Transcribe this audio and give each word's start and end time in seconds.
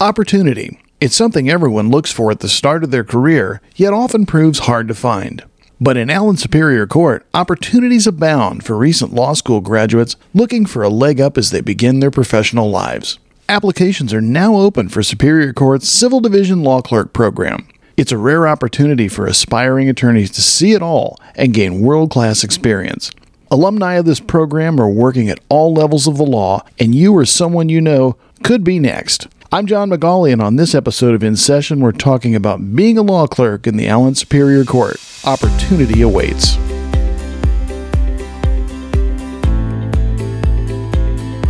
Opportunity. 0.00 0.78
It's 1.00 1.16
something 1.16 1.50
everyone 1.50 1.90
looks 1.90 2.12
for 2.12 2.30
at 2.30 2.38
the 2.38 2.48
start 2.48 2.84
of 2.84 2.92
their 2.92 3.02
career, 3.02 3.60
yet 3.74 3.92
often 3.92 4.26
proves 4.26 4.60
hard 4.60 4.86
to 4.86 4.94
find. 4.94 5.42
But 5.80 5.96
in 5.96 6.08
Allen 6.08 6.36
Superior 6.36 6.86
Court, 6.86 7.26
opportunities 7.34 8.06
abound 8.06 8.64
for 8.64 8.76
recent 8.76 9.12
law 9.12 9.32
school 9.32 9.60
graduates 9.60 10.14
looking 10.32 10.66
for 10.66 10.84
a 10.84 10.88
leg 10.88 11.20
up 11.20 11.36
as 11.36 11.50
they 11.50 11.60
begin 11.60 11.98
their 11.98 12.12
professional 12.12 12.70
lives. 12.70 13.18
Applications 13.48 14.14
are 14.14 14.20
now 14.20 14.54
open 14.54 14.88
for 14.88 15.02
Superior 15.02 15.52
Court's 15.52 15.88
Civil 15.88 16.20
Division 16.20 16.62
Law 16.62 16.80
Clerk 16.80 17.12
program. 17.12 17.66
It's 17.96 18.12
a 18.12 18.18
rare 18.18 18.46
opportunity 18.46 19.08
for 19.08 19.26
aspiring 19.26 19.88
attorneys 19.88 20.30
to 20.30 20.42
see 20.42 20.74
it 20.74 20.82
all 20.82 21.18
and 21.34 21.52
gain 21.52 21.80
world 21.80 22.12
class 22.12 22.44
experience. 22.44 23.10
Alumni 23.50 23.94
of 23.94 24.04
this 24.04 24.20
program 24.20 24.78
are 24.78 24.88
working 24.88 25.30
at 25.30 25.40
all 25.48 25.72
levels 25.72 26.06
of 26.06 26.18
the 26.18 26.26
law, 26.26 26.62
and 26.78 26.94
you 26.94 27.16
or 27.16 27.24
someone 27.24 27.70
you 27.70 27.80
know 27.80 28.16
could 28.42 28.62
be 28.62 28.78
next. 28.78 29.26
I'm 29.50 29.66
John 29.66 29.88
McGauley, 29.88 30.32
and 30.34 30.42
on 30.42 30.56
this 30.56 30.74
episode 30.74 31.14
of 31.14 31.22
In 31.24 31.34
Session, 31.34 31.80
we're 31.80 31.92
talking 31.92 32.34
about 32.34 32.76
being 32.76 32.98
a 32.98 33.02
law 33.02 33.26
clerk 33.26 33.66
in 33.66 33.78
the 33.78 33.88
Allen 33.88 34.14
Superior 34.14 34.64
Court. 34.64 34.96
Opportunity 35.24 36.02
awaits. 36.02 36.58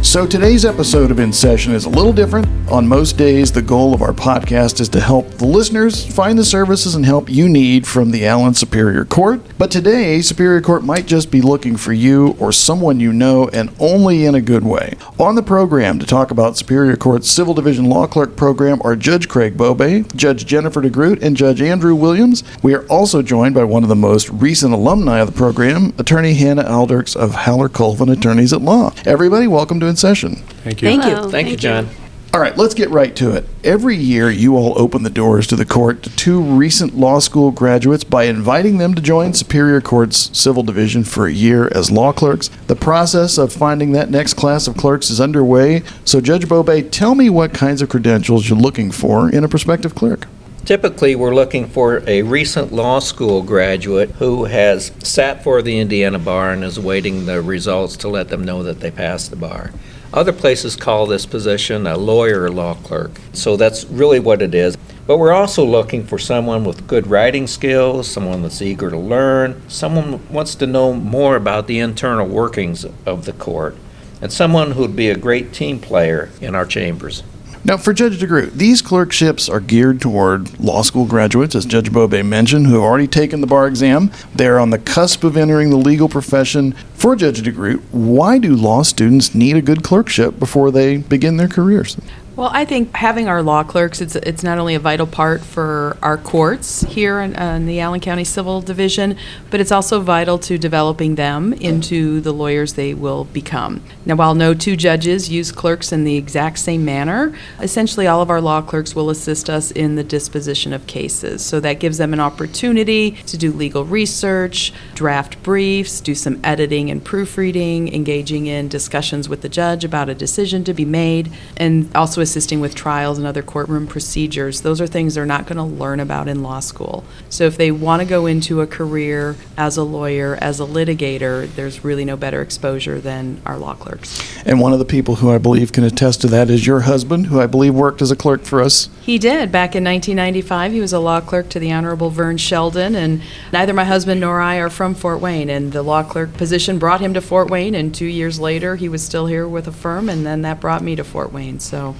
So 0.09 0.27
today's 0.27 0.65
episode 0.65 1.11
of 1.11 1.19
In 1.19 1.35
Session 1.35 1.75
is 1.75 1.85
a 1.85 1.91
little 1.91 2.15
different. 2.15 2.49
On 2.71 2.89
most 2.89 3.19
days, 3.19 3.53
the 3.53 3.61
goal 3.61 3.93
of 3.93 4.01
our 4.01 4.15
podcast 4.15 4.81
is 4.81 4.89
to 4.91 5.01
help 5.01 5.29
the 5.33 5.45
listeners 5.45 6.07
find 6.07 6.39
the 6.39 6.47
services 6.47 6.95
and 6.95 7.05
help 7.05 7.29
you 7.29 7.47
need 7.47 7.87
from 7.87 8.11
the 8.11 8.27
Allen 8.27 8.55
Superior 8.55 9.05
Court. 9.05 9.43
But 9.59 9.71
today, 9.71 10.23
Superior 10.23 10.63
Court 10.63 10.83
might 10.83 11.05
just 11.05 11.31
be 11.31 11.43
looking 11.43 11.77
for 11.77 11.93
you 11.93 12.37
or 12.39 12.53
someone 12.53 13.01
you 13.01 13.13
know 13.13 13.49
and 13.49 13.71
only 13.79 14.25
in 14.25 14.35
a 14.35 14.41
good 14.41 14.65
way. 14.65 14.95
On 15.19 15.35
the 15.35 15.43
program 15.43 15.99
to 15.99 16.07
talk 16.07 16.31
about 16.31 16.57
Superior 16.57 16.97
Court's 16.97 17.31
Civil 17.31 17.53
Division 17.53 17.85
Law 17.85 18.07
Clerk 18.07 18.35
program 18.35 18.81
are 18.85 18.97
Judge 18.97 19.29
Craig 19.29 19.59
Bobay, 19.59 20.11
Judge 20.17 20.47
Jennifer 20.47 20.81
DeGroote, 20.81 21.23
and 21.23 21.37
Judge 21.37 21.61
Andrew 21.61 21.95
Williams. 21.95 22.45
We 22.63 22.73
are 22.75 22.87
also 22.87 23.21
joined 23.21 23.55
by 23.55 23.65
one 23.65 23.83
of 23.83 23.91
the 23.91 23.95
most 23.95 24.31
recent 24.31 24.73
alumni 24.73 25.19
of 25.19 25.27
the 25.27 25.37
program, 25.37 25.93
Attorney 25.99 26.33
Hannah 26.33 26.67
Aldrich 26.67 27.15
of 27.15 27.35
Haller 27.35 27.69
Colvin 27.69 28.09
Attorneys 28.09 28.55
at 28.55 28.63
Law. 28.63 28.95
Everybody, 29.05 29.47
welcome 29.47 29.81
to 29.81 29.87
In 29.87 29.98
Session. 29.99 30.37
Thank 30.37 30.83
you. 30.83 30.89
Thank 30.89 31.05
you. 31.05 31.11
Hello. 31.11 31.31
Thank 31.31 31.49
you, 31.49 31.57
John. 31.57 31.89
All 32.35 32.41
right, 32.41 32.57
let's 32.59 32.75
get 32.75 32.91
right 32.91 33.17
to 33.17 33.35
it. 33.35 33.47
Every 33.65 33.97
year, 33.97 34.31
you 34.31 34.55
all 34.55 34.79
open 34.79 35.03
the 35.03 35.09
doors 35.09 35.47
to 35.47 35.57
the 35.57 35.65
court 35.65 36.03
to 36.03 36.15
two 36.15 36.43
recent 36.43 36.95
law 36.95 37.21
school 37.21 37.51
graduates 37.51 38.05
by 38.05 38.25
inviting 38.25 38.77
them 38.77 38.95
to 38.95 39.01
join 39.01 39.33
Superior 39.33 39.81
Court's 39.81 40.39
Civil 40.39 40.63
Division 40.63 41.05
for 41.05 41.27
a 41.27 41.33
year 41.33 41.69
as 41.75 41.91
law 41.91 42.13
clerks. 42.13 42.49
The 42.67 42.77
process 42.77 43.39
of 43.39 43.51
finding 43.51 43.93
that 43.93 44.11
next 44.11 44.35
class 44.35 44.69
of 44.69 44.77
clerks 44.77 45.09
is 45.09 45.23
underway. 45.23 45.83
So, 46.05 46.21
Judge 46.21 46.47
Bobay, 46.47 46.91
tell 46.91 47.15
me 47.15 47.31
what 47.31 47.55
kinds 47.55 47.81
of 47.81 47.89
credentials 47.89 48.47
you're 48.47 48.59
looking 48.59 48.91
for 48.91 49.31
in 49.31 49.43
a 49.43 49.49
prospective 49.49 49.95
clerk. 49.95 50.27
Typically, 50.67 51.17
we're 51.17 51.35
looking 51.35 51.67
for 51.67 52.03
a 52.07 52.21
recent 52.21 52.73
law 52.73 52.99
school 52.99 53.43
graduate 53.43 54.11
who 54.11 54.45
has 54.45 54.93
sat 54.99 55.43
for 55.43 55.63
the 55.63 55.79
Indiana 55.79 56.19
bar 56.19 56.51
and 56.51 56.63
is 56.63 56.77
awaiting 56.77 57.25
the 57.25 57.41
results 57.41 57.97
to 57.97 58.09
let 58.09 58.29
them 58.29 58.45
know 58.45 58.63
that 58.63 58.81
they 58.81 58.91
passed 58.91 59.31
the 59.31 59.37
bar. 59.37 59.73
Other 60.13 60.33
places 60.33 60.75
call 60.75 61.05
this 61.07 61.27
position 61.27 61.87
a 61.87 61.97
lawyer 61.99 62.45
or 62.45 62.51
law 62.51 62.75
clerk. 62.75 63.21
So 63.35 63.59
that's 63.59 63.85
really 63.85 64.19
what 64.19 64.41
it 64.41 64.55
is. 64.55 64.75
But 65.07 65.19
we're 65.19 65.33
also 65.33 65.65
looking 65.65 66.05
for 66.07 66.19
someone 66.19 66.65
with 66.65 66.87
good 66.87 67.07
writing 67.07 67.47
skills, 67.47 68.09
someone 68.09 68.43
that's 68.43 68.63
eager 68.63 68.89
to 68.89 68.97
learn, 68.97 69.63
someone 69.69 70.27
wants 70.31 70.55
to 70.57 70.67
know 70.67 70.95
more 70.95 71.37
about 71.37 71.67
the 71.67 71.79
internal 71.79 72.27
workings 72.27 72.87
of 73.05 73.27
the 73.27 73.33
court, 73.35 73.77
and 74.21 74.33
someone 74.33 74.73
who'd 74.73 74.97
be 74.97 75.11
a 75.11 75.17
great 75.17 75.53
team 75.53 75.79
player 75.79 76.31
in 76.41 76.55
our 76.55 76.67
chambers. 76.67 77.23
Now, 77.69 77.77
for 77.77 77.93
Judge 77.93 78.19
DeGroote, 78.19 78.55
these 78.55 78.81
clerkships 78.81 79.47
are 79.47 79.61
geared 79.61 80.01
toward 80.01 80.59
law 80.59 80.81
school 80.81 81.05
graduates, 81.05 81.55
as 81.55 81.67
Judge 81.67 81.93
Bobay 81.93 82.25
mentioned, 82.25 82.67
who 82.67 82.73
have 82.73 82.83
already 82.83 83.07
taken 83.07 83.43
the 83.43 83.47
bar 83.47 83.67
exam. 83.67 84.11
They're 84.35 84.59
on 84.59 84.71
the 84.71 84.79
cusp 84.79 85.23
of 85.23 85.37
entering 85.37 85.69
the 85.69 85.77
legal 85.77 86.09
profession. 86.09 86.73
For 86.95 87.15
Judge 87.15 87.43
DeGroote, 87.43 87.83
why 87.91 88.39
do 88.39 88.57
law 88.57 88.85
students 88.85 89.35
need 89.35 89.55
a 89.55 89.61
good 89.61 89.85
clerkship 89.85 90.39
before 90.39 90.71
they 90.71 90.97
begin 90.97 91.37
their 91.37 91.47
careers? 91.47 91.99
Well, 92.39 92.51
I 92.53 92.65
think 92.67 92.95
having 92.95 93.27
our 93.27 93.43
law 93.43 93.65
clerks, 93.65 94.01
it's, 94.01 94.15
it's 94.15 94.45
not 94.45 94.59
only 94.59 94.77
a 94.77 94.79
vital 94.79 95.09
part 95.09 95.41
for 95.41 95.97
our 96.01 96.17
courts 96.17 96.83
here 96.83 97.19
in, 97.19 97.35
uh, 97.35 97.55
in 97.55 97.67
the 97.67 97.81
Allen 97.81 97.99
County 97.99 98.23
Civil 98.23 98.61
Division, 98.61 99.19
but 99.51 99.59
it's 99.59 99.73
also 99.73 99.99
vital 99.99 100.39
to 100.39 100.57
developing 100.57 101.17
them 101.17 101.53
into 101.55 102.21
the 102.21 102.31
lawyers 102.31 102.75
they 102.75 102.95
will 102.95 103.25
become. 103.25 103.83
Now, 104.07 104.15
while 104.15 104.37
no 104.37 104.55
two 104.55 104.77
judges 104.77 105.29
use 105.29 105.51
clerks 105.51 105.91
in 105.91 106.05
the 106.05 106.15
exact 106.15 106.61
same 106.61 106.85
manner, 106.85 107.37
essentially 107.59 108.07
all 108.07 108.23
of 108.23 108.31
our 108.31 108.41
law 108.41 108.63
clerks 108.63 108.95
will 108.95 109.11
assist 109.11 109.51
us 109.51 109.73
in 109.73 109.97
the 109.97 110.05
disposition 110.05 110.73
of 110.73 110.87
cases. 110.87 111.45
So 111.45 111.59
that 111.59 111.81
gives 111.81 111.99
them 111.99 112.13
an 112.13 112.21
opportunity 112.21 113.11
to 113.27 113.37
do 113.37 113.51
legal 113.51 113.85
research, 113.85 114.73
draft 114.95 115.43
briefs, 115.43 116.01
do 116.01 116.15
some 116.15 116.39
editing 116.45 116.89
and 116.89 117.05
proofreading, 117.05 117.93
engaging 117.93 118.47
in 118.47 118.69
discussions 118.69 119.29
with 119.29 119.43
the 119.43 119.49
judge 119.49 119.83
about 119.83 120.09
a 120.09 120.15
decision 120.15 120.63
to 120.63 120.73
be 120.73 120.85
made, 120.85 121.33
and 121.57 121.93
also 121.97 122.21
assisting 122.29 122.61
with 122.61 122.75
trials 122.75 123.17
and 123.17 123.27
other 123.27 123.43
courtroom 123.43 123.87
procedures. 123.87 124.61
Those 124.61 124.81
are 124.81 124.87
things 124.87 125.15
they're 125.15 125.25
not 125.25 125.47
going 125.47 125.57
to 125.57 125.63
learn 125.63 125.99
about 125.99 126.29
in 126.29 126.43
law 126.43 126.61
school. 126.61 127.05
So 127.31 127.45
if 127.45 127.57
they 127.57 127.71
want 127.71 128.03
to 128.03 128.09
go 128.09 128.27
into 128.27 128.61
a 128.61 128.67
career 128.67 129.37
as 129.57 129.77
a 129.79 129.83
lawyer, 129.83 130.37
as 130.41 130.61
a 130.61 130.65
litigator, 130.65 131.49
there's 131.55 131.85
really 131.85 132.05
no 132.05 132.17
better 132.17 132.43
exposure 132.43 133.01
than 133.01 133.41
our 133.47 133.57
law 133.57 133.75
clerks. 133.75 134.23
And 134.45 134.61
one 134.61 134.75
of 134.75 134.79
the 134.79 134.85
people 134.85 135.17
who 135.17 135.31
I 135.31 135.39
believe 135.39 135.73
can 135.73 135.85
attest 135.85 136.21
to 136.21 136.27
that 136.29 136.51
is 136.51 136.67
your 136.67 136.81
husband, 136.81 137.29
who 137.29 137.41
I 137.41 137.47
believe 137.47 137.75
worked 137.75 138.03
as 138.03 138.11
a 138.11 138.17
clerk 138.17 138.43
for 138.43 138.61
us. 138.61 138.91
He 139.01 139.19
did. 139.19 139.51
Back 139.51 139.75
in 139.75 139.85
1995, 139.85 140.73
he 140.73 140.81
was 140.81 140.93
a 140.93 140.99
law 140.99 141.21
clerk 141.21 141.49
to 141.51 141.59
the 141.59 141.73
Honorable 141.73 142.11
Vern 142.11 142.37
Sheldon, 142.37 142.95
and 142.95 143.23
neither 143.53 143.73
my 143.73 143.85
husband 143.85 144.21
nor 144.21 144.41
I 144.41 144.57
are 144.57 144.71
from 144.71 144.95
Fort 144.95 145.21
Wayne. 145.21 145.49
And 145.49 145.73
the 145.73 145.83
law 145.83 146.03
clerk 146.03 146.35
position 146.35 146.79
brought 146.79 147.01
him 147.01 147.15
to 147.15 147.21
Fort 147.21 147.49
Wayne, 147.49 147.75
and 147.75 147.95
two 147.95 148.07
years 148.07 148.39
later, 148.39 148.77
he 148.77 148.89
was 148.89 149.03
still 149.03 149.27
here 149.27 149.49
with 149.49 149.67
a 149.67 149.73
firm, 149.73 150.09
and 150.09 150.27
then 150.27 150.43
that 150.43 150.61
brought 150.61 150.83
me 150.83 150.95
to 150.97 151.05
Fort 151.05 151.33
Wayne. 151.33 151.61
So 151.61 151.95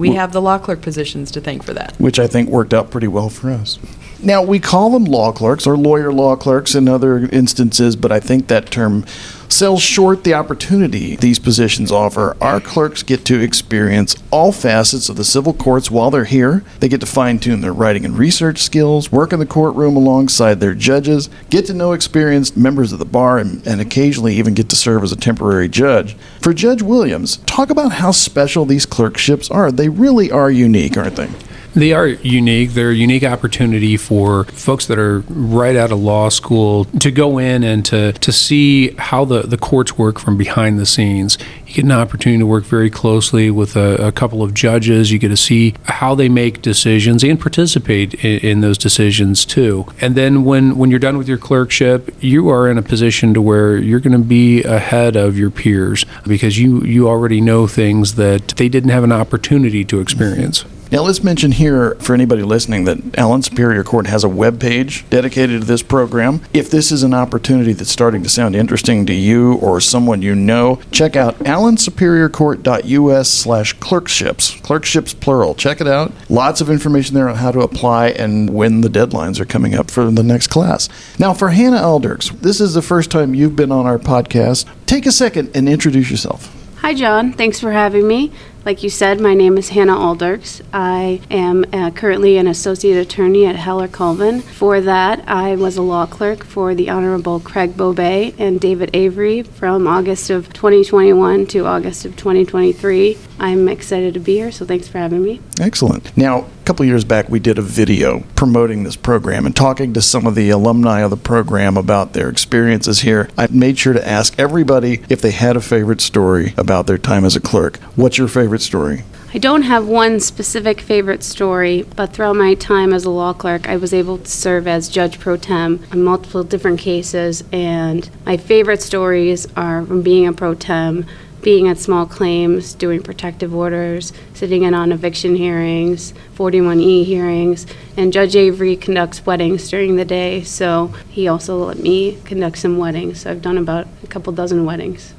we 0.00 0.14
have 0.14 0.32
the 0.32 0.40
law 0.42 0.58
clerk 0.58 0.80
positions 0.80 1.30
to 1.32 1.40
thank 1.40 1.62
for 1.62 1.74
that. 1.74 1.94
which 1.98 2.18
I 2.18 2.26
think 2.26 2.48
worked 2.48 2.74
out 2.74 2.90
pretty 2.90 3.08
well 3.08 3.28
for 3.28 3.50
us. 3.50 3.78
Now, 4.22 4.42
we 4.42 4.58
call 4.58 4.90
them 4.90 5.04
law 5.04 5.32
clerks 5.32 5.66
or 5.66 5.76
lawyer 5.76 6.12
law 6.12 6.36
clerks 6.36 6.74
in 6.74 6.88
other 6.88 7.18
instances, 7.32 7.96
but 7.96 8.12
I 8.12 8.20
think 8.20 8.48
that 8.48 8.70
term 8.70 9.04
sells 9.52 9.82
short 9.82 10.24
the 10.24 10.34
opportunity 10.34 11.16
these 11.16 11.38
positions 11.38 11.90
offer. 11.90 12.36
Our 12.40 12.60
clerks 12.60 13.02
get 13.02 13.24
to 13.26 13.40
experience 13.40 14.16
all 14.30 14.52
facets 14.52 15.08
of 15.08 15.16
the 15.16 15.24
civil 15.24 15.52
courts 15.52 15.90
while 15.90 16.10
they're 16.10 16.24
here. 16.24 16.64
They 16.80 16.88
get 16.88 17.00
to 17.00 17.06
fine 17.06 17.38
tune 17.38 17.60
their 17.60 17.72
writing 17.72 18.04
and 18.04 18.16
research 18.16 18.58
skills, 18.58 19.12
work 19.12 19.32
in 19.32 19.38
the 19.38 19.46
courtroom 19.46 19.96
alongside 19.96 20.60
their 20.60 20.74
judges, 20.74 21.28
get 21.50 21.66
to 21.66 21.74
know 21.74 21.92
experienced 21.92 22.56
members 22.56 22.92
of 22.92 22.98
the 22.98 23.04
bar, 23.04 23.38
and, 23.38 23.66
and 23.66 23.80
occasionally 23.80 24.34
even 24.36 24.54
get 24.54 24.68
to 24.68 24.76
serve 24.76 25.02
as 25.02 25.12
a 25.12 25.16
temporary 25.16 25.68
judge. 25.68 26.14
For 26.40 26.52
Judge 26.52 26.82
Williams, 26.82 27.38
talk 27.38 27.70
about 27.70 27.92
how 27.92 28.12
special 28.12 28.64
these 28.64 28.86
clerkships 28.86 29.50
are. 29.50 29.72
They 29.72 29.88
really 29.88 30.30
are 30.30 30.50
unique, 30.50 30.96
aren't 30.96 31.16
they? 31.16 31.28
They 31.74 31.92
are 31.92 32.08
unique. 32.08 32.70
They're 32.70 32.90
a 32.90 32.94
unique 32.94 33.22
opportunity 33.22 33.96
for 33.96 34.44
folks 34.44 34.86
that 34.86 34.98
are 34.98 35.20
right 35.28 35.76
out 35.76 35.92
of 35.92 36.00
law 36.00 36.28
school 36.28 36.86
to 36.86 37.10
go 37.12 37.38
in 37.38 37.62
and 37.62 37.84
to, 37.86 38.12
to 38.12 38.32
see 38.32 38.90
how 38.96 39.24
the, 39.24 39.42
the 39.42 39.56
courts 39.56 39.96
work 39.96 40.18
from 40.18 40.36
behind 40.36 40.78
the 40.80 40.86
scenes. 40.86 41.38
You 41.66 41.74
get 41.74 41.84
an 41.84 41.92
opportunity 41.92 42.40
to 42.40 42.46
work 42.46 42.64
very 42.64 42.90
closely 42.90 43.50
with 43.50 43.76
a, 43.76 44.08
a 44.08 44.12
couple 44.12 44.42
of 44.42 44.52
judges. 44.52 45.12
You 45.12 45.20
get 45.20 45.28
to 45.28 45.36
see 45.36 45.74
how 45.84 46.16
they 46.16 46.28
make 46.28 46.60
decisions 46.60 47.22
and 47.22 47.40
participate 47.40 48.14
in, 48.24 48.40
in 48.40 48.60
those 48.62 48.76
decisions 48.76 49.44
too. 49.44 49.86
And 50.00 50.16
then 50.16 50.44
when, 50.44 50.76
when 50.76 50.90
you're 50.90 50.98
done 50.98 51.18
with 51.18 51.28
your 51.28 51.38
clerkship, 51.38 52.12
you 52.20 52.48
are 52.48 52.68
in 52.68 52.78
a 52.78 52.82
position 52.82 53.32
to 53.34 53.40
where 53.40 53.76
you're 53.76 54.00
going 54.00 54.12
to 54.12 54.18
be 54.18 54.64
ahead 54.64 55.14
of 55.14 55.38
your 55.38 55.50
peers 55.50 56.04
because 56.26 56.58
you, 56.58 56.82
you 56.82 57.08
already 57.08 57.40
know 57.40 57.68
things 57.68 58.16
that 58.16 58.48
they 58.56 58.68
didn't 58.68 58.90
have 58.90 59.04
an 59.04 59.12
opportunity 59.12 59.84
to 59.84 60.00
experience. 60.00 60.64
Now, 60.92 61.02
let's 61.02 61.22
mention 61.22 61.52
here 61.52 61.94
for 62.00 62.14
anybody 62.14 62.42
listening 62.42 62.82
that 62.86 63.16
Allen 63.16 63.42
Superior 63.42 63.84
Court 63.84 64.08
has 64.08 64.24
a 64.24 64.28
web 64.28 64.58
page 64.58 65.08
dedicated 65.08 65.60
to 65.60 65.66
this 65.66 65.84
program. 65.84 66.40
If 66.52 66.68
this 66.68 66.90
is 66.90 67.04
an 67.04 67.14
opportunity 67.14 67.72
that's 67.72 67.92
starting 67.92 68.24
to 68.24 68.28
sound 68.28 68.56
interesting 68.56 69.06
to 69.06 69.12
you 69.12 69.54
or 69.54 69.80
someone 69.80 70.20
you 70.20 70.34
know, 70.34 70.80
check 70.90 71.14
out 71.14 71.38
allensuperiorcourt.us 71.38 73.30
slash 73.30 73.72
clerkships. 73.74 74.56
Clerkships 74.62 75.14
plural. 75.14 75.54
Check 75.54 75.80
it 75.80 75.86
out. 75.86 76.10
Lots 76.28 76.60
of 76.60 76.68
information 76.68 77.14
there 77.14 77.28
on 77.28 77.36
how 77.36 77.52
to 77.52 77.60
apply 77.60 78.08
and 78.08 78.50
when 78.50 78.80
the 78.80 78.88
deadlines 78.88 79.38
are 79.38 79.44
coming 79.44 79.76
up 79.76 79.92
for 79.92 80.10
the 80.10 80.24
next 80.24 80.48
class. 80.48 80.88
Now, 81.20 81.34
for 81.34 81.50
Hannah 81.50 81.86
Aldrich, 81.86 82.30
this 82.30 82.60
is 82.60 82.74
the 82.74 82.82
first 82.82 83.12
time 83.12 83.32
you've 83.32 83.54
been 83.54 83.70
on 83.70 83.86
our 83.86 83.98
podcast. 83.98 84.66
Take 84.86 85.06
a 85.06 85.12
second 85.12 85.52
and 85.54 85.68
introduce 85.68 86.10
yourself. 86.10 86.52
Hi, 86.78 86.94
John. 86.94 87.34
Thanks 87.34 87.60
for 87.60 87.72
having 87.72 88.08
me. 88.08 88.32
Like 88.62 88.82
you 88.82 88.90
said, 88.90 89.20
my 89.20 89.32
name 89.32 89.56
is 89.56 89.70
Hannah 89.70 89.96
Alderks. 89.96 90.60
I 90.70 91.22
am 91.30 91.64
uh, 91.72 91.90
currently 91.92 92.36
an 92.36 92.46
associate 92.46 93.00
attorney 93.00 93.46
at 93.46 93.56
Haller 93.56 93.88
Colvin. 93.88 94.42
For 94.42 94.82
that, 94.82 95.26
I 95.26 95.56
was 95.56 95.78
a 95.78 95.82
law 95.82 96.04
clerk 96.04 96.44
for 96.44 96.74
the 96.74 96.90
Honorable 96.90 97.40
Craig 97.40 97.72
Bobay 97.72 98.34
and 98.38 98.60
David 98.60 98.90
Avery 98.92 99.42
from 99.42 99.86
August 99.86 100.28
of 100.28 100.52
2021 100.52 101.46
to 101.46 101.64
August 101.64 102.04
of 102.04 102.16
2023. 102.16 103.16
I'm 103.38 103.66
excited 103.66 104.12
to 104.12 104.20
be 104.20 104.34
here, 104.34 104.52
so 104.52 104.66
thanks 104.66 104.86
for 104.88 104.98
having 104.98 105.22
me. 105.22 105.40
Excellent. 105.58 106.14
Now, 106.14 106.46
couple 106.70 106.86
years 106.86 107.04
back, 107.04 107.28
we 107.28 107.40
did 107.40 107.58
a 107.58 107.62
video 107.62 108.20
promoting 108.36 108.84
this 108.84 108.94
program 108.94 109.44
and 109.44 109.56
talking 109.56 109.92
to 109.92 110.00
some 110.00 110.24
of 110.24 110.36
the 110.36 110.50
alumni 110.50 111.00
of 111.00 111.10
the 111.10 111.16
program 111.16 111.76
about 111.76 112.12
their 112.12 112.28
experiences 112.28 113.00
here. 113.00 113.28
I 113.36 113.48
made 113.50 113.76
sure 113.76 113.92
to 113.92 114.08
ask 114.08 114.38
everybody 114.38 115.02
if 115.08 115.20
they 115.20 115.32
had 115.32 115.56
a 115.56 115.60
favorite 115.60 116.00
story 116.00 116.54
about 116.56 116.86
their 116.86 116.96
time 116.96 117.24
as 117.24 117.34
a 117.34 117.40
clerk. 117.40 117.78
What's 117.96 118.18
your 118.18 118.28
favorite 118.28 118.60
story? 118.60 119.02
I 119.34 119.38
don't 119.38 119.62
have 119.62 119.88
one 119.88 120.20
specific 120.20 120.80
favorite 120.80 121.24
story, 121.24 121.82
but 121.96 122.12
throughout 122.12 122.36
my 122.36 122.54
time 122.54 122.92
as 122.92 123.04
a 123.04 123.10
law 123.10 123.32
clerk, 123.32 123.68
I 123.68 123.76
was 123.76 123.92
able 123.92 124.18
to 124.18 124.30
serve 124.30 124.68
as 124.68 124.88
judge 124.88 125.18
pro 125.18 125.36
tem 125.36 125.84
on 125.90 126.04
multiple 126.04 126.44
different 126.44 126.78
cases, 126.78 127.42
and 127.50 128.08
my 128.24 128.36
favorite 128.36 128.80
stories 128.80 129.48
are 129.56 129.84
from 129.84 130.02
being 130.02 130.28
a 130.28 130.32
pro 130.32 130.54
tem, 130.54 131.04
being 131.42 131.68
at 131.68 131.78
small 131.78 132.06
claims, 132.06 132.74
doing 132.74 133.02
protective 133.02 133.54
orders, 133.54 134.12
sitting 134.34 134.62
in 134.62 134.74
on 134.74 134.92
eviction 134.92 135.36
hearings, 135.36 136.12
41E 136.36 137.04
hearings, 137.04 137.66
and 137.96 138.12
Judge 138.12 138.36
Avery 138.36 138.76
conducts 138.76 139.24
weddings 139.24 139.68
during 139.68 139.96
the 139.96 140.04
day, 140.04 140.42
so 140.42 140.88
he 141.08 141.28
also 141.28 141.64
let 141.64 141.78
me 141.78 142.18
conduct 142.24 142.58
some 142.58 142.78
weddings. 142.78 143.22
So 143.22 143.30
I've 143.30 143.42
done 143.42 143.58
about 143.58 143.86
a 144.02 144.06
couple 144.06 144.32
dozen 144.32 144.64
weddings. 144.64 145.14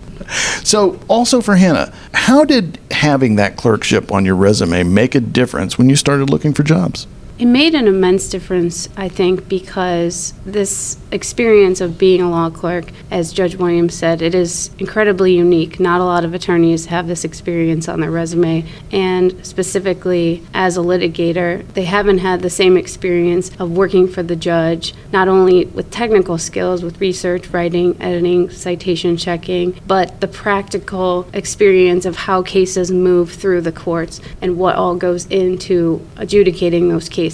So, 0.63 0.99
also 1.07 1.41
for 1.41 1.55
Hannah, 1.55 1.91
how 2.13 2.45
did 2.45 2.77
having 2.91 3.37
that 3.37 3.57
clerkship 3.57 4.11
on 4.11 4.23
your 4.23 4.35
resume 4.35 4.83
make 4.83 5.15
a 5.15 5.19
difference 5.19 5.79
when 5.79 5.89
you 5.89 5.95
started 5.95 6.29
looking 6.29 6.53
for 6.53 6.61
jobs? 6.61 7.07
It 7.41 7.47
made 7.47 7.73
an 7.73 7.87
immense 7.87 8.29
difference, 8.29 8.87
I 8.95 9.09
think, 9.09 9.49
because 9.49 10.35
this 10.45 10.99
experience 11.11 11.81
of 11.81 11.97
being 11.97 12.21
a 12.21 12.29
law 12.29 12.51
clerk, 12.51 12.91
as 13.09 13.33
Judge 13.33 13.55
Williams 13.55 13.95
said, 13.95 14.21
it 14.21 14.35
is 14.35 14.69
incredibly 14.77 15.35
unique. 15.35 15.79
Not 15.79 16.01
a 16.01 16.03
lot 16.03 16.23
of 16.23 16.35
attorneys 16.35 16.85
have 16.85 17.07
this 17.07 17.25
experience 17.25 17.89
on 17.89 17.99
their 17.99 18.11
resume, 18.11 18.63
and 18.91 19.43
specifically 19.43 20.43
as 20.53 20.77
a 20.77 20.81
litigator, 20.81 21.67
they 21.73 21.85
haven't 21.85 22.19
had 22.19 22.43
the 22.43 22.49
same 22.51 22.77
experience 22.77 23.49
of 23.57 23.71
working 23.71 24.07
for 24.07 24.21
the 24.21 24.35
judge, 24.35 24.93
not 25.11 25.27
only 25.27 25.65
with 25.65 25.89
technical 25.89 26.37
skills, 26.37 26.83
with 26.83 27.01
research, 27.01 27.47
writing, 27.47 27.99
editing, 27.99 28.51
citation 28.51 29.17
checking, 29.17 29.79
but 29.87 30.21
the 30.21 30.27
practical 30.27 31.27
experience 31.33 32.05
of 32.05 32.15
how 32.17 32.43
cases 32.43 32.91
move 32.91 33.31
through 33.31 33.61
the 33.61 33.71
courts 33.71 34.21
and 34.43 34.59
what 34.59 34.75
all 34.75 34.95
goes 34.95 35.25
into 35.25 36.07
adjudicating 36.17 36.87
those 36.87 37.09
cases 37.09 37.30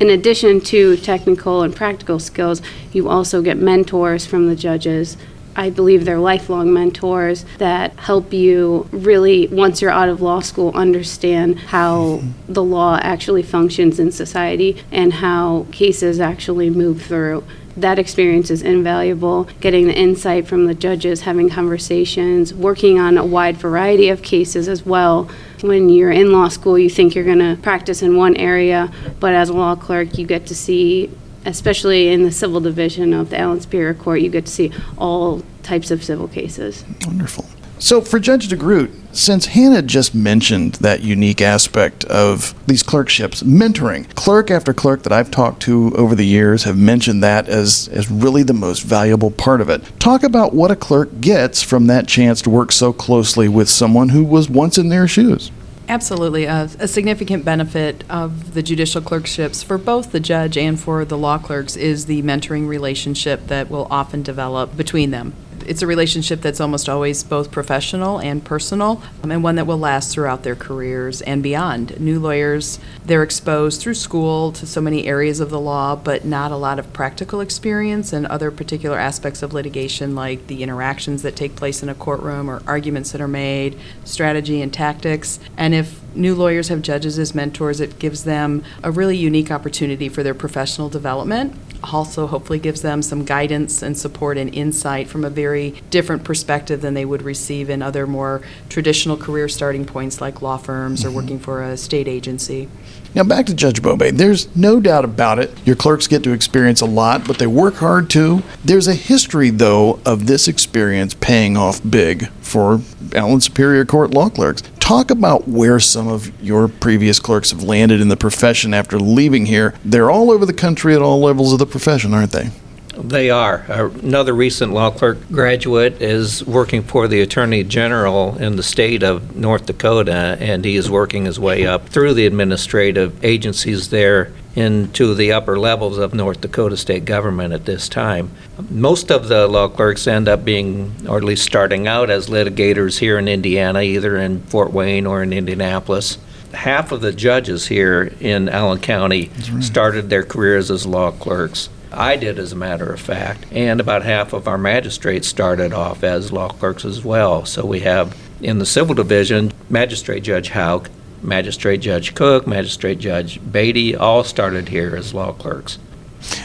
In 0.00 0.10
addition 0.10 0.60
to 0.62 0.96
technical 0.96 1.62
and 1.62 1.74
practical 1.74 2.18
skills, 2.18 2.60
you 2.92 3.08
also 3.08 3.40
get 3.40 3.56
mentors 3.56 4.26
from 4.26 4.48
the 4.48 4.56
judges. 4.56 5.16
I 5.54 5.70
believe 5.70 6.04
they're 6.04 6.18
lifelong 6.18 6.72
mentors 6.72 7.44
that 7.58 7.92
help 7.98 8.32
you 8.32 8.88
really, 8.90 9.48
once 9.48 9.82
you're 9.82 9.90
out 9.90 10.08
of 10.08 10.22
law 10.22 10.40
school, 10.40 10.72
understand 10.74 11.58
how 11.58 12.22
the 12.48 12.62
law 12.62 12.98
actually 13.02 13.42
functions 13.42 14.00
in 14.00 14.10
society 14.10 14.82
and 14.90 15.12
how 15.12 15.66
cases 15.70 16.20
actually 16.20 16.70
move 16.70 17.02
through 17.02 17.44
that 17.76 17.98
experience 17.98 18.50
is 18.50 18.62
invaluable. 18.62 19.44
Getting 19.60 19.86
the 19.86 19.94
insight 19.94 20.46
from 20.46 20.66
the 20.66 20.74
judges, 20.74 21.22
having 21.22 21.48
conversations, 21.48 22.52
working 22.52 22.98
on 22.98 23.16
a 23.16 23.24
wide 23.24 23.56
variety 23.56 24.08
of 24.08 24.22
cases 24.22 24.68
as 24.68 24.84
well. 24.84 25.30
When 25.60 25.88
you're 25.88 26.10
in 26.10 26.32
law 26.32 26.48
school, 26.48 26.78
you 26.78 26.90
think 26.90 27.14
you're 27.14 27.24
going 27.24 27.38
to 27.38 27.60
practice 27.62 28.02
in 28.02 28.16
one 28.16 28.36
area, 28.36 28.92
but 29.20 29.32
as 29.32 29.48
a 29.48 29.52
law 29.52 29.76
clerk, 29.76 30.18
you 30.18 30.26
get 30.26 30.46
to 30.46 30.54
see, 30.54 31.10
especially 31.44 32.08
in 32.08 32.22
the 32.24 32.32
civil 32.32 32.60
division 32.60 33.12
of 33.14 33.30
the 33.30 33.38
Allen 33.38 33.60
Superior 33.60 33.94
Court, 33.94 34.20
you 34.20 34.28
get 34.28 34.46
to 34.46 34.52
see 34.52 34.72
all 34.98 35.42
types 35.62 35.90
of 35.90 36.02
civil 36.02 36.28
cases. 36.28 36.84
Wonderful. 37.06 37.46
So, 37.82 38.00
for 38.00 38.20
Judge 38.20 38.46
DeGroote, 38.46 38.94
since 39.10 39.46
Hannah 39.46 39.82
just 39.82 40.14
mentioned 40.14 40.74
that 40.74 41.02
unique 41.02 41.40
aspect 41.40 42.04
of 42.04 42.54
these 42.68 42.80
clerkships, 42.80 43.42
mentoring, 43.42 44.08
clerk 44.14 44.52
after 44.52 44.72
clerk 44.72 45.02
that 45.02 45.12
I've 45.12 45.32
talked 45.32 45.62
to 45.62 45.92
over 45.96 46.14
the 46.14 46.24
years 46.24 46.62
have 46.62 46.78
mentioned 46.78 47.24
that 47.24 47.48
as, 47.48 47.88
as 47.88 48.08
really 48.08 48.44
the 48.44 48.52
most 48.52 48.84
valuable 48.84 49.32
part 49.32 49.60
of 49.60 49.68
it. 49.68 49.82
Talk 49.98 50.22
about 50.22 50.54
what 50.54 50.70
a 50.70 50.76
clerk 50.76 51.20
gets 51.20 51.60
from 51.60 51.88
that 51.88 52.06
chance 52.06 52.40
to 52.42 52.50
work 52.50 52.70
so 52.70 52.92
closely 52.92 53.48
with 53.48 53.68
someone 53.68 54.10
who 54.10 54.22
was 54.22 54.48
once 54.48 54.78
in 54.78 54.88
their 54.88 55.08
shoes. 55.08 55.50
Absolutely. 55.88 56.46
Uh, 56.46 56.68
a 56.78 56.86
significant 56.86 57.44
benefit 57.44 58.04
of 58.08 58.54
the 58.54 58.62
judicial 58.62 59.02
clerkships 59.02 59.64
for 59.64 59.76
both 59.76 60.12
the 60.12 60.20
judge 60.20 60.56
and 60.56 60.78
for 60.78 61.04
the 61.04 61.18
law 61.18 61.36
clerks 61.36 61.74
is 61.74 62.06
the 62.06 62.22
mentoring 62.22 62.68
relationship 62.68 63.48
that 63.48 63.68
will 63.68 63.88
often 63.90 64.22
develop 64.22 64.76
between 64.76 65.10
them 65.10 65.34
it's 65.66 65.82
a 65.82 65.86
relationship 65.86 66.40
that's 66.40 66.60
almost 66.60 66.88
always 66.88 67.22
both 67.22 67.50
professional 67.50 68.18
and 68.20 68.44
personal, 68.44 69.02
um, 69.22 69.30
and 69.30 69.42
one 69.42 69.56
that 69.56 69.66
will 69.66 69.78
last 69.78 70.12
throughout 70.12 70.42
their 70.42 70.56
careers 70.56 71.22
and 71.22 71.42
beyond. 71.42 71.98
New 72.00 72.18
lawyers, 72.18 72.78
they're 73.04 73.22
exposed 73.22 73.80
through 73.80 73.94
school 73.94 74.52
to 74.52 74.66
so 74.66 74.80
many 74.80 75.06
areas 75.06 75.40
of 75.40 75.50
the 75.50 75.60
law, 75.60 75.96
but 75.96 76.24
not 76.24 76.52
a 76.52 76.56
lot 76.56 76.78
of 76.78 76.92
practical 76.92 77.40
experience 77.40 78.12
and 78.12 78.26
other 78.26 78.50
particular 78.50 78.98
aspects 78.98 79.42
of 79.42 79.52
litigation, 79.52 80.14
like 80.14 80.46
the 80.46 80.62
interactions 80.62 81.22
that 81.22 81.36
take 81.36 81.56
place 81.56 81.82
in 81.82 81.88
a 81.88 81.94
courtroom 81.94 82.50
or 82.50 82.62
arguments 82.66 83.12
that 83.12 83.20
are 83.20 83.28
made, 83.28 83.78
strategy 84.04 84.62
and 84.62 84.72
tactics. 84.72 85.38
And 85.56 85.74
if 85.74 86.00
new 86.14 86.34
lawyers 86.34 86.68
have 86.68 86.82
judges 86.82 87.18
as 87.18 87.34
mentors, 87.34 87.80
it 87.80 87.98
gives 87.98 88.24
them 88.24 88.64
a 88.82 88.90
really 88.90 89.16
unique 89.16 89.50
opportunity 89.50 90.08
for 90.08 90.22
their 90.22 90.34
professional 90.34 90.88
development. 90.88 91.54
Also, 91.84 92.26
hopefully, 92.26 92.58
gives 92.58 92.82
them 92.82 93.02
some 93.02 93.24
guidance 93.24 93.82
and 93.82 93.98
support 93.98 94.38
and 94.38 94.54
insight 94.54 95.08
from 95.08 95.24
a 95.24 95.30
very 95.30 95.82
different 95.90 96.24
perspective 96.24 96.80
than 96.80 96.94
they 96.94 97.04
would 97.04 97.22
receive 97.22 97.68
in 97.68 97.82
other 97.82 98.06
more 98.06 98.40
traditional 98.68 99.16
career 99.16 99.48
starting 99.48 99.84
points 99.84 100.20
like 100.20 100.42
law 100.42 100.56
firms 100.56 101.04
or 101.04 101.08
mm-hmm. 101.08 101.16
working 101.16 101.38
for 101.38 101.62
a 101.62 101.76
state 101.76 102.08
agency. 102.08 102.68
Now, 103.14 103.24
back 103.24 103.44
to 103.46 103.54
Judge 103.54 103.82
Bobay. 103.82 104.16
There's 104.16 104.54
no 104.56 104.80
doubt 104.80 105.04
about 105.04 105.38
it. 105.38 105.50
Your 105.66 105.76
clerks 105.76 106.06
get 106.06 106.22
to 106.22 106.32
experience 106.32 106.80
a 106.80 106.86
lot, 106.86 107.26
but 107.26 107.38
they 107.38 107.46
work 107.46 107.74
hard 107.74 108.08
too. 108.08 108.42
There's 108.64 108.88
a 108.88 108.94
history, 108.94 109.50
though, 109.50 110.00
of 110.06 110.26
this 110.26 110.48
experience 110.48 111.12
paying 111.12 111.58
off 111.58 111.80
big 111.88 112.30
for 112.40 112.80
Allen 113.14 113.42
Superior 113.42 113.84
Court 113.84 114.12
law 114.12 114.30
clerks. 114.30 114.62
Talk 114.82 115.12
about 115.12 115.46
where 115.46 115.78
some 115.78 116.08
of 116.08 116.42
your 116.42 116.66
previous 116.66 117.20
clerks 117.20 117.52
have 117.52 117.62
landed 117.62 118.00
in 118.00 118.08
the 118.08 118.16
profession 118.16 118.74
after 118.74 118.98
leaving 118.98 119.46
here. 119.46 119.74
They're 119.84 120.10
all 120.10 120.28
over 120.32 120.44
the 120.44 120.52
country 120.52 120.92
at 120.92 121.00
all 121.00 121.20
levels 121.20 121.52
of 121.52 121.60
the 121.60 121.66
profession, 121.66 122.12
aren't 122.12 122.32
they? 122.32 122.50
They 122.98 123.30
are. 123.30 123.64
Uh, 123.68 123.90
another 124.02 124.34
recent 124.34 124.72
law 124.72 124.90
clerk 124.90 125.18
graduate 125.30 126.02
is 126.02 126.44
working 126.44 126.82
for 126.82 127.06
the 127.06 127.20
Attorney 127.20 127.62
General 127.62 128.36
in 128.38 128.56
the 128.56 128.64
state 128.64 129.04
of 129.04 129.36
North 129.36 129.66
Dakota, 129.66 130.36
and 130.40 130.64
he 130.64 130.74
is 130.74 130.90
working 130.90 131.26
his 131.26 131.38
way 131.38 131.64
up 131.64 131.88
through 131.88 132.14
the 132.14 132.26
administrative 132.26 133.24
agencies 133.24 133.90
there 133.90 134.32
into 134.54 135.14
the 135.14 135.32
upper 135.32 135.58
levels 135.58 135.98
of 135.98 136.14
North 136.14 136.40
Dakota 136.40 136.76
state 136.76 137.04
government 137.04 137.54
at 137.54 137.64
this 137.64 137.88
time. 137.88 138.30
Most 138.70 139.10
of 139.10 139.28
the 139.28 139.48
law 139.48 139.68
clerks 139.68 140.06
end 140.06 140.28
up 140.28 140.44
being, 140.44 140.94
or 141.08 141.16
at 141.16 141.24
least 141.24 141.44
starting 141.44 141.86
out 141.86 142.10
as 142.10 142.28
litigators 142.28 142.98
here 142.98 143.18
in 143.18 143.28
Indiana, 143.28 143.80
either 143.80 144.16
in 144.16 144.42
Fort 144.42 144.72
Wayne 144.72 145.06
or 145.06 145.22
in 145.22 145.32
Indianapolis 145.32 146.18
half 146.54 146.92
of 146.92 147.00
the 147.00 147.12
judges 147.12 147.66
here 147.66 148.12
in 148.20 148.48
Allen 148.48 148.78
County 148.78 149.30
right. 149.50 149.62
started 149.62 150.10
their 150.10 150.22
careers 150.22 150.70
as 150.70 150.86
law 150.86 151.10
clerks. 151.10 151.68
I 151.90 152.16
did, 152.16 152.38
as 152.38 152.52
a 152.52 152.56
matter 152.56 152.90
of 152.90 153.00
fact, 153.00 153.46
and 153.52 153.80
about 153.80 154.02
half 154.02 154.32
of 154.32 154.48
our 154.48 154.56
magistrates 154.56 155.28
started 155.28 155.72
off 155.72 156.02
as 156.02 156.32
law 156.32 156.48
clerks 156.48 156.84
as 156.84 157.04
well. 157.04 157.44
So 157.44 157.66
we 157.66 157.80
have 157.80 158.16
in 158.40 158.58
the 158.58 158.66
civil 158.66 158.94
division, 158.94 159.52
Magistrate 159.68 160.22
Judge 160.22 160.48
Hauk, 160.48 160.90
Magistrate 161.22 161.80
Judge 161.80 162.14
Cook, 162.14 162.46
Magistrate 162.46 162.98
Judge 162.98 163.40
Beatty, 163.50 163.94
all 163.94 164.24
started 164.24 164.68
here 164.68 164.94
as 164.96 165.14
law 165.14 165.32
clerks. 165.32 165.78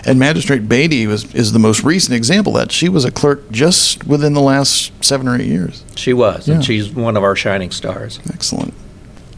And 0.06 0.18
Magistrate 0.18 0.68
Beatty 0.68 1.06
was 1.08 1.34
is 1.36 1.52
the 1.52 1.60
most 1.60 1.84
recent 1.84 2.16
example 2.16 2.54
that. 2.54 2.72
She 2.72 2.90
was 2.90 3.06
a 3.06 3.12
clerk 3.12 3.52
just 3.52 4.06
within 4.06 4.34
the 4.34 4.42
last 4.42 4.92
seven 5.04 5.28
or 5.28 5.36
eight 5.36 5.46
years. 5.46 5.84
She 5.96 6.14
was, 6.14 6.48
yeah. 6.48 6.56
and 6.56 6.66
she's 6.66 6.90
one 6.90 7.16
of 7.16 7.24
our 7.24 7.36
shining 7.36 7.72
stars. 7.72 8.20
Excellent. 8.34 8.74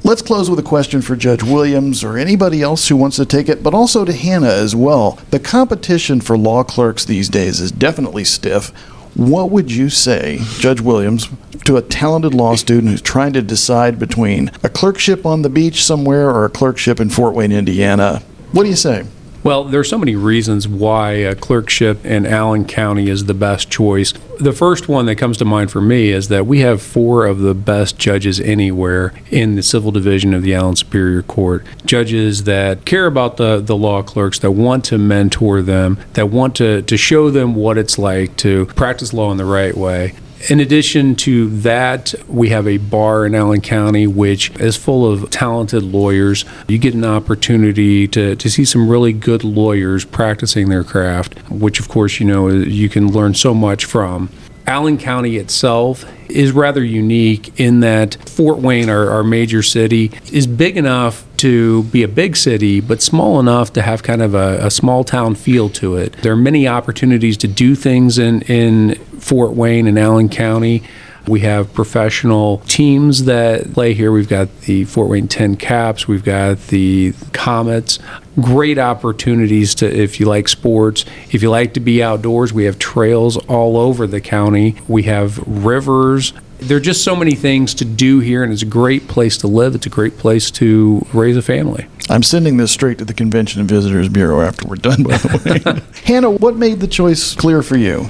Let's 0.01 0.21
close 0.21 0.49
with 0.49 0.59
a 0.59 0.63
question 0.63 1.01
for 1.01 1.17
Judge 1.17 1.43
Williams 1.43 2.05
or 2.05 2.17
anybody 2.17 2.61
else 2.61 2.87
who 2.87 2.95
wants 2.95 3.17
to 3.17 3.25
take 3.25 3.49
it, 3.49 3.61
but 3.61 3.73
also 3.73 4.05
to 4.05 4.13
Hannah 4.13 4.47
as 4.47 4.73
well. 4.73 5.19
The 5.29 5.39
competition 5.39 6.21
for 6.21 6.37
law 6.37 6.63
clerks 6.63 7.03
these 7.03 7.27
days 7.27 7.59
is 7.59 7.71
definitely 7.71 8.23
stiff. 8.23 8.69
What 9.15 9.51
would 9.51 9.71
you 9.71 9.89
say, 9.89 10.39
Judge 10.59 10.79
Williams, 10.79 11.27
to 11.69 11.77
a 11.77 11.81
talented 11.83 12.33
law 12.33 12.55
student 12.55 12.89
who's 12.89 12.99
trying 12.99 13.31
to 13.31 13.43
decide 13.43 13.99
between 13.99 14.49
a 14.63 14.69
clerkship 14.69 15.23
on 15.23 15.43
the 15.43 15.49
beach 15.49 15.83
somewhere 15.83 16.27
or 16.27 16.43
a 16.43 16.49
clerkship 16.49 16.99
in 16.99 17.11
Fort 17.11 17.35
Wayne, 17.35 17.51
Indiana? 17.51 18.23
What 18.53 18.63
do 18.63 18.69
you 18.69 18.75
say? 18.75 19.05
Well, 19.43 19.65
there 19.65 19.79
are 19.79 19.83
so 19.83 19.99
many 19.99 20.15
reasons 20.15 20.67
why 20.67 21.11
a 21.11 21.35
clerkship 21.35 22.03
in 22.03 22.25
Allen 22.25 22.65
County 22.65 23.07
is 23.07 23.25
the 23.25 23.35
best 23.35 23.69
choice. 23.69 24.13
The 24.39 24.51
first 24.51 24.89
one 24.89 25.05
that 25.05 25.17
comes 25.17 25.37
to 25.37 25.45
mind 25.45 25.69
for 25.69 25.79
me 25.79 26.09
is 26.09 26.27
that 26.29 26.47
we 26.47 26.61
have 26.61 26.81
four 26.81 27.27
of 27.27 27.37
the 27.37 27.53
best 27.53 27.99
judges 27.99 28.39
anywhere 28.39 29.13
in 29.29 29.53
the 29.53 29.61
civil 29.61 29.91
division 29.91 30.33
of 30.33 30.41
the 30.41 30.55
Allen 30.55 30.75
Superior 30.75 31.21
Court. 31.21 31.63
Judges 31.85 32.45
that 32.45 32.83
care 32.83 33.05
about 33.05 33.37
the, 33.37 33.59
the 33.59 33.77
law 33.77 34.01
clerks, 34.01 34.39
that 34.39 34.51
want 34.51 34.85
to 34.85 34.97
mentor 34.97 35.61
them, 35.61 35.99
that 36.13 36.31
want 36.31 36.55
to, 36.55 36.81
to 36.81 36.97
show 36.97 37.29
them 37.29 37.53
what 37.53 37.77
it's 37.77 37.99
like 37.99 38.35
to 38.37 38.65
practice 38.65 39.13
law 39.13 39.31
in 39.31 39.37
the 39.37 39.45
right 39.45 39.77
way 39.77 40.15
In 40.47 40.61
addition 40.61 41.15
to 41.17 41.49
that, 41.61 42.13
we 42.27 42.49
have 42.49 42.65
a 42.65 42.77
bar 42.77 43.25
in 43.25 43.35
Allen 43.35 43.59
County 43.59 44.07
which 44.07 44.51
is 44.51 44.77
full 44.77 45.11
of 45.11 45.29
talented 45.29 45.83
lawyers. 45.83 46.45
You 46.69 46.77
get 46.77 46.93
an 46.93 47.03
opportunity 47.03 48.07
to, 48.07 48.35
to 48.37 48.49
see 48.49 48.63
some 48.63 48.87
really 48.87 49.11
good 49.11 49.43
lawyers 49.43 50.05
practicing 50.05 50.69
their 50.69 50.85
craft, 50.85 51.37
which, 51.49 51.79
of 51.79 51.89
course, 51.89 52.19
you 52.21 52.25
know, 52.25 52.47
you 52.47 52.87
can 52.87 53.11
learn 53.11 53.33
so 53.33 53.53
much 53.53 53.83
from. 53.83 54.29
Allen 54.65 54.97
County 54.97 55.37
itself 55.37 56.05
is 56.29 56.51
rather 56.51 56.83
unique 56.83 57.59
in 57.59 57.81
that 57.81 58.15
Fort 58.29 58.59
Wayne, 58.59 58.89
our, 58.89 59.09
our 59.09 59.23
major 59.23 59.63
city, 59.63 60.11
is 60.31 60.47
big 60.47 60.77
enough 60.77 61.25
to 61.39 61.83
be 61.83 62.03
a 62.03 62.07
big 62.07 62.35
city, 62.35 62.81
but 62.81 63.01
small 63.01 63.39
enough 63.39 63.71
to 63.73 63.81
have 63.81 64.03
kind 64.03 64.21
of 64.21 64.35
a, 64.35 64.65
a, 64.65 64.69
small 64.69 65.05
town 65.05 65.35
feel 65.35 65.69
to 65.69 65.95
it. 65.95 66.13
There 66.21 66.33
are 66.33 66.37
many 66.37 66.67
opportunities 66.67 67.37
to 67.37 67.47
do 67.47 67.75
things 67.75 68.17
in, 68.17 68.41
in 68.43 68.95
Fort 69.19 69.53
Wayne 69.53 69.87
and 69.87 69.97
Allen 69.97 70.27
County. 70.27 70.83
We 71.27 71.41
have 71.41 71.73
professional 71.73 72.57
teams 72.67 73.25
that 73.25 73.73
play 73.73 73.93
here. 73.93 74.11
We've 74.11 74.27
got 74.27 74.61
the 74.61 74.83
Fort 74.83 75.09
Wayne 75.09 75.27
TinCaps, 75.27 76.07
we've 76.07 76.23
got 76.23 76.59
the 76.67 77.13
Komets. 77.31 77.99
Great 78.41 78.77
opportunities 78.77 79.75
to, 79.75 79.85
if 79.85 80.19
you 80.19 80.25
like 80.25 80.47
sports, 80.47 81.05
if 81.31 81.41
you 81.41 81.49
like 81.49 81.73
to 81.75 81.79
be 81.79 82.03
outdoors, 82.03 82.51
we 82.51 82.65
have 82.65 82.79
trails 82.79 83.37
all 83.47 83.77
over 83.77 84.07
the 84.07 84.21
county. 84.21 84.75
We 84.87 85.03
have 85.03 85.37
rivers. 85.45 86.33
There 86.59 86.75
are 86.75 86.81
just 86.81 87.05
so 87.05 87.15
many 87.15 87.35
things 87.35 87.73
to 87.75 87.85
do 87.85 88.19
here, 88.19 88.43
and 88.43 88.51
it's 88.51 88.61
a 88.61 88.65
great 88.65 89.07
place 89.07 89.37
to 89.37 89.47
live. 89.47 89.75
It's 89.75 89.85
a 89.85 89.89
great 89.89 90.17
place 90.17 90.51
to 90.51 91.05
raise 91.13 91.37
a 91.37 91.41
family. 91.41 91.87
I'm 92.09 92.21
sending 92.21 92.57
this 92.57 92.69
straight 92.69 92.97
to 92.97 93.05
the 93.05 93.13
Convention 93.13 93.61
and 93.61 93.69
Visitors 93.69 94.09
Bureau 94.09 94.41
after 94.41 94.67
we're 94.67 94.75
done, 94.75 95.03
by 95.03 95.15
the 95.17 95.63
way. 95.63 95.81
Hannah, 96.03 96.31
what 96.31 96.57
made 96.57 96.81
the 96.81 96.87
choice 96.87 97.33
clear 97.33 97.63
for 97.63 97.77
you? 97.77 98.09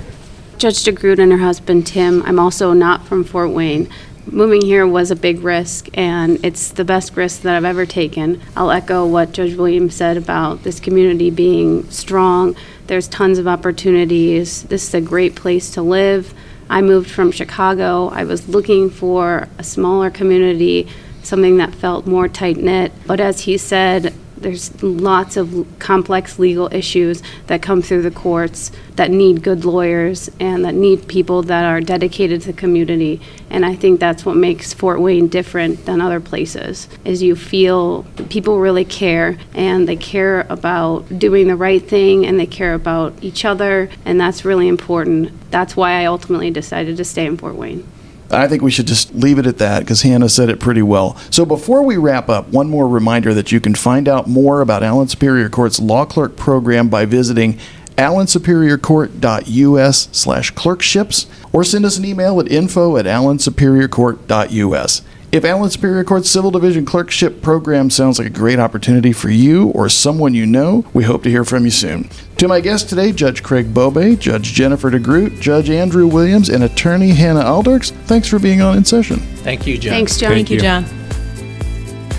Judge 0.57 0.83
DeGroote 0.83 1.19
and 1.19 1.31
her 1.31 1.37
husband 1.37 1.85
Tim. 1.85 2.23
I'm 2.23 2.39
also 2.39 2.73
not 2.73 3.05
from 3.05 3.23
Fort 3.23 3.51
Wayne. 3.51 3.87
Moving 4.25 4.61
here 4.61 4.85
was 4.87 5.11
a 5.11 5.15
big 5.15 5.43
risk, 5.43 5.87
and 5.93 6.43
it's 6.43 6.71
the 6.71 6.83
best 6.83 7.15
risk 7.15 7.43
that 7.43 7.55
I've 7.55 7.65
ever 7.65 7.85
taken. 7.85 8.41
I'll 8.57 8.71
echo 8.71 9.05
what 9.05 9.31
Judge 9.31 9.55
Williams 9.55 9.95
said 9.95 10.17
about 10.17 10.63
this 10.63 10.79
community 10.79 11.29
being 11.29 11.87
strong. 11.91 12.55
There's 12.87 13.07
tons 13.07 13.37
of 13.37 13.47
opportunities. 13.47 14.63
This 14.63 14.87
is 14.87 14.93
a 14.95 15.01
great 15.01 15.35
place 15.35 15.69
to 15.71 15.83
live. 15.83 16.33
I 16.69 16.81
moved 16.81 17.09
from 17.09 17.31
Chicago. 17.31 18.09
I 18.09 18.23
was 18.23 18.47
looking 18.47 18.89
for 18.89 19.47
a 19.57 19.63
smaller 19.63 20.09
community, 20.09 20.87
something 21.23 21.57
that 21.57 21.73
felt 21.73 22.05
more 22.05 22.27
tight 22.27 22.57
knit. 22.57 22.91
But 23.07 23.19
as 23.19 23.41
he 23.41 23.57
said, 23.57 24.13
there's 24.41 24.81
lots 24.81 25.37
of 25.37 25.65
complex 25.79 26.39
legal 26.39 26.73
issues 26.73 27.21
that 27.47 27.61
come 27.61 27.81
through 27.81 28.01
the 28.01 28.11
courts 28.11 28.71
that 28.95 29.11
need 29.11 29.43
good 29.43 29.65
lawyers 29.65 30.29
and 30.39 30.65
that 30.65 30.73
need 30.73 31.07
people 31.07 31.41
that 31.43 31.65
are 31.65 31.81
dedicated 31.81 32.41
to 32.41 32.47
the 32.47 32.53
community. 32.53 33.21
And 33.49 33.65
I 33.65 33.75
think 33.75 33.99
that's 33.99 34.25
what 34.25 34.35
makes 34.35 34.73
Fort 34.73 34.99
Wayne 34.99 35.27
different 35.27 35.85
than 35.85 36.01
other 36.01 36.19
places. 36.19 36.87
Is 37.05 37.23
you 37.23 37.35
feel 37.35 38.03
people 38.29 38.59
really 38.59 38.85
care 38.85 39.37
and 39.53 39.87
they 39.87 39.95
care 39.95 40.41
about 40.49 41.19
doing 41.19 41.47
the 41.47 41.55
right 41.55 41.81
thing 41.81 42.25
and 42.25 42.39
they 42.39 42.45
care 42.45 42.73
about 42.73 43.13
each 43.21 43.45
other 43.45 43.89
and 44.05 44.19
that's 44.19 44.45
really 44.45 44.67
important. 44.67 45.31
That's 45.51 45.75
why 45.75 46.01
I 46.01 46.05
ultimately 46.05 46.51
decided 46.51 46.97
to 46.97 47.05
stay 47.05 47.25
in 47.25 47.37
Fort 47.37 47.55
Wayne. 47.55 47.87
I 48.31 48.47
think 48.47 48.61
we 48.61 48.71
should 48.71 48.87
just 48.87 49.13
leave 49.15 49.39
it 49.39 49.47
at 49.47 49.57
that 49.57 49.79
because 49.79 50.03
Hannah 50.03 50.29
said 50.29 50.49
it 50.49 50.59
pretty 50.59 50.83
well. 50.83 51.17
So 51.31 51.45
before 51.45 51.83
we 51.83 51.97
wrap 51.97 52.29
up, 52.29 52.49
one 52.49 52.69
more 52.69 52.87
reminder 52.87 53.33
that 53.33 53.51
you 53.51 53.59
can 53.59 53.73
find 53.73 54.07
out 54.07 54.27
more 54.27 54.61
about 54.61 54.83
Allen 54.83 55.07
Superior 55.07 55.49
Court's 55.49 55.79
law 55.79 56.05
clerk 56.05 56.37
program 56.37 56.89
by 56.89 57.05
visiting 57.05 57.57
allensuperiorcourt.us 57.97 60.09
slash 60.11 60.51
clerkships 60.51 61.25
or 61.51 61.63
send 61.63 61.85
us 61.85 61.97
an 61.97 62.05
email 62.05 62.39
at 62.39 62.51
info 62.51 62.97
at 62.97 63.05
allensuperiorcourt.us. 63.05 65.01
If 65.31 65.45
Allen 65.45 65.69
Superior 65.69 66.03
Court 66.03 66.25
Civil 66.25 66.49
Division 66.49 66.85
Clerkship 66.85 67.43
Program 67.43 67.91
sounds 67.91 68.17
like 68.17 68.27
a 68.27 68.31
great 68.31 68.57
opportunity 68.57 69.13
for 69.13 69.29
you 69.29 69.67
or 69.69 69.87
someone 69.87 70.33
you 70.33 70.47
know, 70.47 70.85
we 70.91 71.03
hope 71.03 71.21
to 71.21 71.29
hear 71.29 71.45
from 71.45 71.65
you 71.65 71.71
soon. 71.71 72.09
To 72.37 72.47
my 72.47 72.61
guests 72.61 72.89
today, 72.89 73.11
Judge 73.11 73.43
Craig 73.43 73.71
Bobay, 73.71 74.17
Judge 74.17 74.53
Jennifer 74.53 74.89
DeGroote, 74.89 75.39
Judge 75.39 75.69
Andrew 75.69 76.07
Williams, 76.07 76.49
and 76.49 76.63
Attorney 76.63 77.09
Hannah 77.09 77.43
Alderks, 77.43 77.91
thanks 78.07 78.27
for 78.27 78.39
being 78.39 78.59
on 78.61 78.75
In 78.75 78.83
Session. 78.83 79.19
Thank 79.19 79.67
you, 79.67 79.77
John. 79.77 79.91
Thanks, 79.91 80.17
John. 80.17 80.31
Thank 80.31 80.49
you, 80.49 80.59
John. 80.59 80.85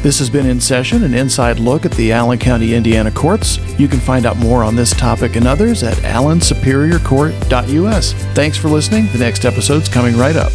This 0.03 0.21
has 0.21 0.31
been 0.31 0.47
In 0.47 0.61
Session, 0.61 1.03
an 1.03 1.13
inside 1.13 1.59
look 1.59 1.85
at 1.85 1.91
the 1.93 2.13
Allen 2.13 2.39
County, 2.39 2.77
Indiana 2.77 3.11
courts. 3.11 3.59
You 3.77 3.89
can 3.89 3.99
find 3.99 4.25
out 4.25 4.37
more 4.37 4.63
on 4.63 4.77
this 4.77 4.93
topic 4.93 5.35
and 5.35 5.49
others 5.49 5.83
at 5.83 5.97
allensuperiorcourt.us. 5.97 8.13
Thanks 8.13 8.57
for 8.57 8.69
listening. 8.69 9.09
The 9.09 9.19
next 9.19 9.45
episode's 9.45 9.89
coming 9.89 10.17
right 10.17 10.37
up. 10.37 10.53